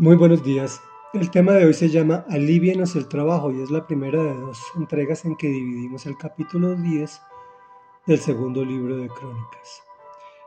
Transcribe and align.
Muy 0.00 0.14
buenos 0.14 0.44
días. 0.44 0.80
El 1.12 1.28
tema 1.28 1.54
de 1.54 1.66
hoy 1.66 1.74
se 1.74 1.88
llama 1.88 2.24
Alivienos 2.30 2.94
el 2.94 3.08
trabajo 3.08 3.50
y 3.50 3.60
es 3.60 3.68
la 3.68 3.84
primera 3.84 4.22
de 4.22 4.32
dos 4.32 4.62
entregas 4.76 5.24
en 5.24 5.34
que 5.34 5.48
dividimos 5.48 6.06
el 6.06 6.16
capítulo 6.16 6.76
10 6.76 7.20
del 8.06 8.20
segundo 8.20 8.64
libro 8.64 8.96
de 8.96 9.08
Crónicas. 9.08 9.82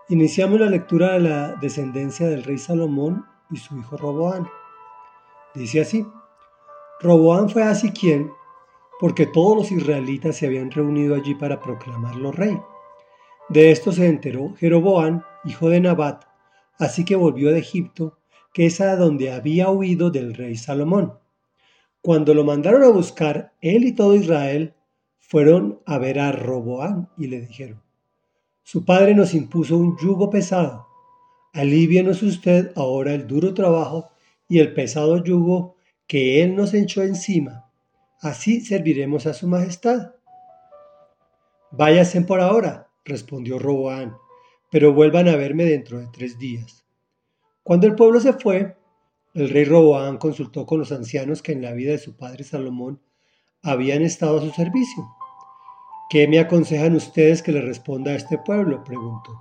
Iniciamos 0.07 0.57
la 0.57 0.69
lectura 0.69 1.15
de 1.15 1.19
la 1.19 1.55
descendencia 1.55 2.29
del 2.29 2.45
rey 2.45 2.57
Salomón 2.57 3.25
y 3.49 3.57
su 3.57 3.77
hijo 3.77 3.97
Roboán. 3.97 4.47
Dice 5.54 5.81
así, 5.81 6.07
Roboán 7.02 7.49
fue 7.49 7.63
así 7.63 7.91
quien, 7.91 8.31
porque 9.02 9.25
todos 9.25 9.57
los 9.57 9.71
israelitas 9.73 10.38
se 10.38 10.45
habían 10.45 10.71
reunido 10.71 11.13
allí 11.13 11.36
para 11.36 11.59
proclamarlo 11.59 12.31
rey. 12.31 12.57
De 13.49 13.70
esto 13.71 13.91
se 13.91 14.07
enteró 14.07 14.54
Jeroboán, 14.55 15.25
hijo 15.43 15.68
de 15.68 15.81
Nabat, 15.81 16.23
así 16.79 17.04
que 17.04 17.18
volvió 17.18 17.52
de 17.52 17.59
Egipto 17.59 18.20
que 18.54 18.65
es 18.65 18.81
a 18.81 18.95
donde 18.95 19.31
había 19.31 19.70
huido 19.70 20.11
del 20.11 20.34
rey 20.34 20.55
Salomón. 20.55 21.13
Cuando 22.02 22.34
lo 22.34 22.44
mandaron 22.44 22.84
a 22.84 22.89
buscar, 22.89 23.53
él 23.62 23.85
y 23.85 23.93
todo 23.93 24.16
Israel 24.16 24.73
fueron 25.20 25.81
a 25.85 25.98
ver 25.98 26.20
a 26.20 26.31
Roboán 26.31 27.09
y 27.17 27.27
le 27.27 27.41
dijeron, 27.41 27.81
su 28.63 28.85
padre 28.85 29.13
nos 29.16 29.34
impuso 29.34 29.77
un 29.77 29.98
yugo 29.98 30.29
pesado, 30.29 30.88
alívienos 31.53 32.23
usted 32.23 32.71
ahora 32.76 33.13
el 33.13 33.27
duro 33.27 33.53
trabajo 33.53 34.09
y 34.48 34.59
el 34.59 34.73
pesado 34.73 35.23
yugo 35.23 35.76
que 36.07 36.43
él 36.43 36.55
nos 36.55 36.73
echó 36.73 37.04
encima, 37.04 37.71
así 38.20 38.62
serviremos 38.62 39.26
a 39.26 39.34
su 39.34 39.48
majestad. 39.48 40.12
Váyasen 41.71 42.26
por 42.26 42.41
ahora, 42.41 42.90
respondió 43.05 43.57
Roboán, 43.59 44.18
pero 44.70 44.93
vuelvan 44.93 45.29
a 45.29 45.38
verme 45.38 45.63
dentro 45.63 45.99
de 45.99 46.07
tres 46.12 46.38
días. 46.38 46.80
Cuando 47.71 47.88
el 47.88 47.95
pueblo 47.95 48.20
se 48.20 48.34
fue, 48.34 48.75
el 49.34 49.49
rey 49.49 49.63
Roboán 49.63 50.17
consultó 50.17 50.66
con 50.66 50.79
los 50.79 50.91
ancianos 50.91 51.41
que 51.41 51.53
en 51.53 51.62
la 51.62 51.71
vida 51.71 51.91
de 51.91 51.99
su 51.99 52.17
padre 52.17 52.43
Salomón 52.43 52.99
habían 53.63 54.01
estado 54.01 54.40
a 54.40 54.41
su 54.41 54.49
servicio. 54.49 55.07
¿Qué 56.09 56.27
me 56.27 56.40
aconsejan 56.40 56.98
ustedes 56.98 57.41
que 57.41 57.54
le 57.54 57.62
responda 57.62 58.12
a 58.12 58.15
este 58.15 58.37
pueblo? 58.37 58.84
preguntó. 58.84 59.40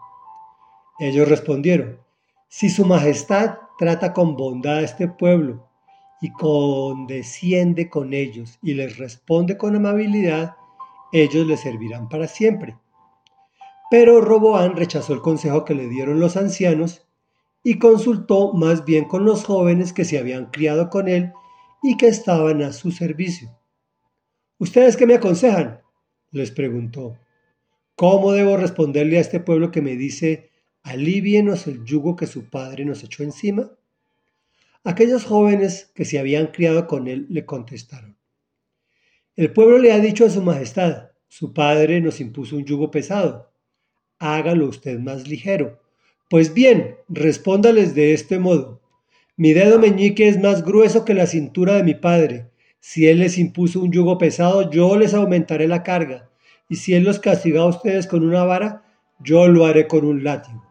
Ellos 1.01 1.29
respondieron, 1.29 1.99
si 2.47 2.71
su 2.71 2.87
majestad 2.87 3.59
trata 3.81 4.13
con 4.13 4.37
bondad 4.37 4.77
a 4.77 4.83
este 4.83 5.09
pueblo 5.09 5.69
y 6.21 6.31
condesciende 6.31 7.91
con 7.91 8.15
ellos 8.15 8.61
y 8.63 8.75
les 8.75 8.97
responde 8.97 9.59
con 9.59 9.75
amabilidad, 9.75 10.55
ellos 11.11 11.49
le 11.49 11.57
servirán 11.57 12.09
para 12.09 12.29
siempre. 12.29 12.79
Pero 13.91 14.21
Roboán 14.21 14.77
rechazó 14.77 15.15
el 15.15 15.21
consejo 15.21 15.65
que 15.65 15.75
le 15.75 15.89
dieron 15.89 16.21
los 16.21 16.37
ancianos 16.37 17.10
y 17.63 17.79
consultó 17.79 18.53
más 18.55 18.85
bien 18.85 19.05
con 19.05 19.25
los 19.25 19.45
jóvenes 19.45 19.93
que 19.93 20.05
se 20.05 20.19
habían 20.19 20.47
criado 20.47 20.89
con 20.89 21.09
él 21.09 21.33
y 21.83 21.97
que 21.97 22.09
estaban 22.09 22.63
a 22.63 22.73
su 22.73 22.91
servicio. 22.91 23.57
¿Ustedes 24.59 24.97
qué 24.97 25.07
me 25.07 25.15
aconsejan? 25.15 25.81
les 26.31 26.51
preguntó. 26.51 27.19
¿Cómo 27.97 28.33
debo 28.33 28.57
responderle 28.57 29.19
a 29.19 29.21
este 29.21 29.41
pueblo 29.41 29.71
que 29.71 29.83
me 29.83 29.97
dice, 29.97 30.51
alívienos 30.83 31.67
el 31.67 31.85
yugo 31.85 32.17
que 32.17 32.27
su 32.27 32.49
padre 32.49 32.85
nos 32.85 33.03
echó 33.05 33.23
encima? 33.23 33.71
Aquellos 34.85 35.25
jóvenes 35.25 35.91
que 35.95 36.07
se 36.07 36.19
habían 36.19 36.49
criado 36.49 36.87
con 36.87 37.09
él 37.09 37.27
le 37.29 37.45
contestaron. 37.45 38.17
El 39.37 39.53
pueblo 39.53 39.79
le 39.79 39.93
ha 39.93 39.99
dicho 39.99 40.25
a 40.25 40.31
su 40.31 40.43
majestad, 40.43 41.11
su 41.29 41.53
padre 41.53 42.01
nos 42.01 42.21
impuso 42.21 42.57
un 42.57 42.65
yugo 42.65 42.91
pesado, 42.91 43.53
hágalo 44.19 44.67
usted 44.69 44.99
más 44.99 45.29
ligero 45.29 45.81
pues 46.31 46.55
bien, 46.55 46.97
respóndales 47.09 47.97
de 47.97 48.15
este 48.15 48.39
modo. 48.39 48.81
Mi 49.37 49.53
dedo 49.53 49.81
meñique 49.81 50.29
es 50.29 50.41
más 50.41 50.65
grueso 50.65 51.05
que 51.05 51.13
la 51.13 51.27
cintura 51.27 51.75
de 51.75 51.83
mi 51.83 51.95
padre. 51.95 52.53
Si 52.79 53.09
él 53.09 53.19
les 53.19 53.37
impuso 53.37 53.81
un 53.81 53.91
yugo 53.91 54.17
pesado, 54.17 54.71
yo 54.71 54.97
les 54.97 55.13
aumentaré 55.13 55.67
la 55.67 55.83
carga. 55.83 56.31
Y 56.69 56.77
si 56.77 56.95
él 56.95 57.03
los 57.03 57.19
castiga 57.19 57.63
a 57.63 57.67
ustedes 57.67 58.07
con 58.07 58.25
una 58.25 58.45
vara, 58.45 58.85
yo 59.19 59.49
lo 59.49 59.67
haré 59.67 59.89
con 59.89 60.05
un 60.05 60.23
látigo. 60.23 60.65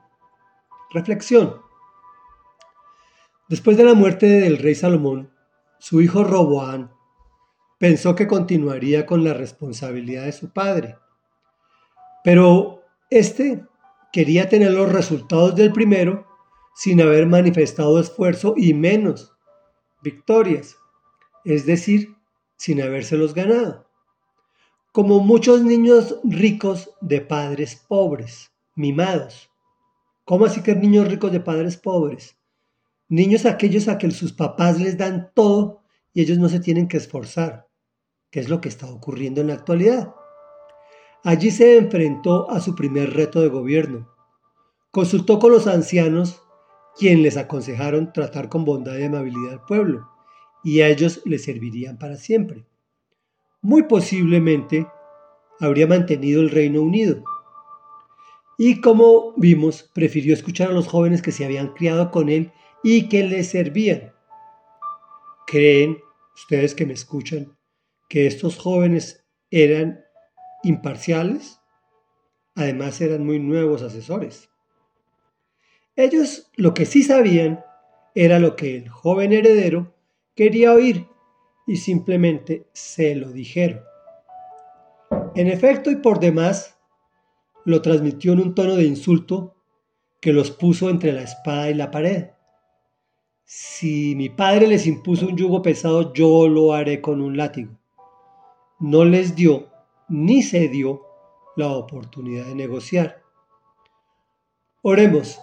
Reflexión. 0.91 1.57
Después 3.49 3.75
de 3.75 3.83
la 3.83 3.95
muerte 3.95 4.27
del 4.27 4.59
rey 4.59 4.75
Salomón, 4.75 5.29
su 5.77 5.99
hijo 5.99 6.23
Roboán 6.23 6.89
pensó 7.79 8.15
que 8.15 8.27
continuaría 8.27 9.05
con 9.05 9.25
la 9.25 9.33
responsabilidad 9.33 10.23
de 10.23 10.31
su 10.31 10.53
padre. 10.53 10.95
Pero 12.23 12.83
este 13.09 13.65
quería 14.11 14.49
tener 14.49 14.71
los 14.71 14.91
resultados 14.91 15.55
del 15.55 15.71
primero 15.71 16.27
sin 16.75 17.01
haber 17.01 17.25
manifestado 17.25 17.99
esfuerzo 17.99 18.53
y 18.55 18.73
menos 18.73 19.33
victorias, 20.01 20.77
es 21.43 21.65
decir, 21.65 22.15
sin 22.57 22.81
habérselos 22.81 23.33
ganado. 23.33 23.87
Como 24.91 25.19
muchos 25.19 25.61
niños 25.61 26.19
ricos 26.23 26.91
de 27.01 27.21
padres 27.21 27.75
pobres, 27.75 28.51
mimados. 28.75 29.51
¿Cómo 30.25 30.45
así 30.45 30.61
que 30.61 30.75
niños 30.75 31.07
ricos 31.07 31.31
de 31.31 31.39
padres 31.39 31.77
pobres? 31.77 32.37
Niños 33.07 33.45
aquellos 33.45 33.87
a 33.87 33.97
que 33.97 34.09
sus 34.11 34.33
papás 34.33 34.79
les 34.79 34.97
dan 34.97 35.31
todo 35.33 35.83
y 36.13 36.21
ellos 36.21 36.37
no 36.37 36.49
se 36.49 36.59
tienen 36.59 36.87
que 36.87 36.97
esforzar, 36.97 37.67
que 38.29 38.39
es 38.39 38.49
lo 38.49 38.61
que 38.61 38.69
está 38.69 38.87
ocurriendo 38.87 39.41
en 39.41 39.47
la 39.47 39.55
actualidad. 39.55 40.13
Allí 41.23 41.51
se 41.51 41.77
enfrentó 41.77 42.49
a 42.49 42.61
su 42.61 42.75
primer 42.75 43.13
reto 43.13 43.41
de 43.41 43.49
gobierno. 43.49 44.09
Consultó 44.91 45.37
con 45.39 45.51
los 45.51 45.67
ancianos, 45.67 46.41
quienes 46.97 47.23
les 47.23 47.37
aconsejaron 47.37 48.13
tratar 48.13 48.47
con 48.47 48.63
bondad 48.63 48.97
y 48.97 49.03
amabilidad 49.03 49.53
al 49.53 49.65
pueblo, 49.65 50.07
y 50.63 50.81
a 50.81 50.87
ellos 50.87 51.21
les 51.25 51.43
servirían 51.43 51.97
para 51.97 52.15
siempre. 52.15 52.65
Muy 53.61 53.83
posiblemente 53.83 54.87
habría 55.59 55.87
mantenido 55.87 56.41
el 56.41 56.49
Reino 56.49 56.81
Unido. 56.81 57.21
Y 58.57 58.79
como 58.79 59.33
vimos, 59.35 59.89
prefirió 59.93 60.33
escuchar 60.33 60.69
a 60.69 60.73
los 60.73 60.87
jóvenes 60.87 61.21
que 61.21 61.31
se 61.31 61.45
habían 61.45 61.73
criado 61.73 62.11
con 62.11 62.29
él 62.29 62.51
y 62.83 63.09
que 63.09 63.23
le 63.23 63.43
servían. 63.43 64.13
¿Creen 65.47 65.97
ustedes 66.33 66.73
que 66.75 66.85
me 66.85 66.93
escuchan 66.93 67.57
que 68.07 68.25
estos 68.25 68.57
jóvenes 68.57 69.25
eran 69.51 69.99
imparciales, 70.63 71.61
además 72.55 72.99
eran 73.01 73.25
muy 73.25 73.39
nuevos 73.39 73.81
asesores. 73.81 74.49
Ellos 75.95 76.49
lo 76.55 76.73
que 76.73 76.85
sí 76.85 77.03
sabían 77.03 77.63
era 78.15 78.39
lo 78.39 78.55
que 78.55 78.77
el 78.77 78.89
joven 78.89 79.33
heredero 79.33 79.93
quería 80.35 80.73
oír 80.73 81.07
y 81.67 81.77
simplemente 81.77 82.67
se 82.73 83.15
lo 83.15 83.31
dijeron. 83.31 83.81
En 85.35 85.47
efecto 85.47 85.91
y 85.91 85.97
por 85.97 86.19
demás, 86.19 86.77
lo 87.65 87.81
transmitió 87.81 88.33
en 88.33 88.39
un 88.39 88.55
tono 88.55 88.75
de 88.75 88.85
insulto 88.85 89.55
que 90.21 90.33
los 90.33 90.51
puso 90.51 90.89
entre 90.89 91.11
la 91.13 91.21
espada 91.21 91.69
y 91.69 91.73
la 91.73 91.91
pared. 91.91 92.29
Si 93.45 94.15
mi 94.15 94.29
padre 94.29 94.67
les 94.67 94.85
impuso 94.85 95.27
un 95.27 95.37
yugo 95.37 95.61
pesado, 95.61 96.13
yo 96.13 96.47
lo 96.47 96.73
haré 96.73 97.01
con 97.01 97.21
un 97.21 97.37
látigo. 97.37 97.77
No 98.79 99.05
les 99.05 99.35
dio 99.35 99.68
ni 100.09 100.41
se 100.41 100.67
dio 100.67 101.01
la 101.55 101.67
oportunidad 101.69 102.45
de 102.45 102.55
negociar. 102.55 103.21
Oremos, 104.81 105.39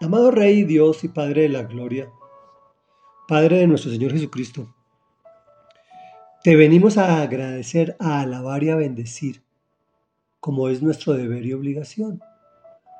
amado 0.00 0.30
Rey 0.30 0.64
Dios 0.64 1.04
y 1.04 1.08
Padre 1.08 1.42
de 1.42 1.48
la 1.48 1.62
Gloria, 1.62 2.10
Padre 3.26 3.58
de 3.58 3.66
nuestro 3.66 3.90
Señor 3.90 4.12
Jesucristo, 4.12 4.74
te 6.42 6.54
venimos 6.56 6.98
a 6.98 7.20
agradecer, 7.20 7.96
a 7.98 8.20
alabar 8.20 8.62
y 8.62 8.70
a 8.70 8.76
bendecir, 8.76 9.42
como 10.40 10.68
es 10.68 10.82
nuestro 10.82 11.14
deber 11.14 11.44
y 11.44 11.52
obligación, 11.52 12.20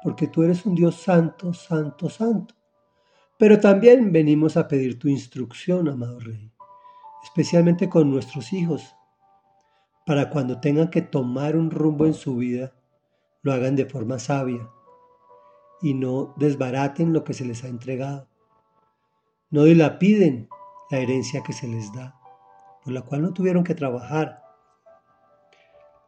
porque 0.03 0.27
tú 0.27 0.43
eres 0.43 0.67
un 0.67 0.75
Dios 0.75 0.97
santo, 0.97 1.53
santo, 1.55 2.11
santo. 2.11 2.55
Pero 3.39 3.61
también 3.61 4.11
venimos 4.11 4.57
a 4.57 4.67
pedir 4.67 4.99
tu 4.99 5.09
instrucción, 5.09 5.89
amado 5.89 6.19
Rey, 6.19 6.51
especialmente 7.23 7.89
con 7.89 8.11
nuestros 8.11 8.53
hijos, 8.53 8.95
para 10.09 10.31
cuando 10.31 10.59
tengan 10.59 10.89
que 10.89 11.03
tomar 11.03 11.55
un 11.55 11.71
rumbo 11.71 12.07
en 12.07 12.15
su 12.15 12.37
vida, 12.37 12.73
lo 13.43 13.53
hagan 13.53 13.77
de 13.77 13.85
forma 13.85 14.19
sabia 14.19 14.67
y 15.83 15.93
no 15.93 16.33
desbaraten 16.39 17.13
lo 17.13 17.25
que 17.25 17.35
se 17.35 17.45
les 17.45 17.63
ha 17.63 17.69
entregado. 17.69 18.27
No 19.51 19.65
dilapiden 19.65 20.49
la 20.91 21.01
herencia 21.01 21.43
que 21.43 21.53
se 21.53 21.69
les 21.69 21.93
da, 21.93 22.19
por 22.83 22.95
la 22.95 23.03
cual 23.03 23.21
no 23.21 23.35
tuvieron 23.35 23.65
que 23.65 23.75
trabajar. 23.75 24.41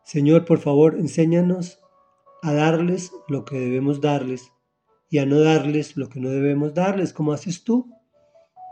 Señor, 0.03 0.47
por 0.47 0.61
favor, 0.61 0.95
enséñanos 0.95 1.79
a 2.43 2.55
darles 2.55 3.13
lo 3.29 3.45
que 3.45 3.61
debemos 3.61 4.01
darles 4.01 4.51
y 5.11 5.19
a 5.19 5.27
no 5.27 5.41
darles 5.41 5.99
lo 5.99 6.09
que 6.09 6.21
no 6.21 6.31
debemos 6.31 6.73
darles, 6.73 7.13
como 7.13 7.35
haces 7.35 7.65
tú. 7.65 7.95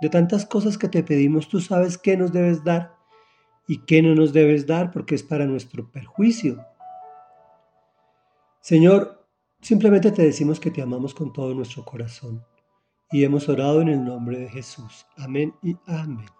De 0.00 0.08
tantas 0.08 0.46
cosas 0.46 0.78
que 0.78 0.88
te 0.88 1.02
pedimos, 1.02 1.50
tú 1.50 1.60
sabes 1.60 1.98
qué 1.98 2.16
nos 2.16 2.32
debes 2.32 2.64
dar 2.64 2.97
y 3.68 3.84
qué 3.84 4.02
no 4.02 4.14
nos 4.14 4.32
debes 4.32 4.66
dar 4.66 4.90
porque 4.90 5.14
es 5.14 5.22
para 5.22 5.46
nuestro 5.46 5.92
perjuicio. 5.92 6.64
Señor, 8.60 9.28
simplemente 9.60 10.10
te 10.10 10.22
decimos 10.22 10.58
que 10.58 10.70
te 10.70 10.82
amamos 10.82 11.14
con 11.14 11.32
todo 11.32 11.54
nuestro 11.54 11.84
corazón 11.84 12.44
y 13.12 13.22
hemos 13.22 13.48
orado 13.48 13.82
en 13.82 13.88
el 13.88 14.04
nombre 14.04 14.38
de 14.38 14.48
Jesús. 14.48 15.06
Amén 15.16 15.54
y 15.62 15.76
amén. 15.86 16.37